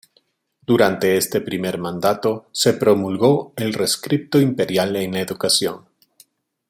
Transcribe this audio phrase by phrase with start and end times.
[0.65, 5.85] Durante este primer mandato, se promulgó el Rescripto Imperial en la Educación.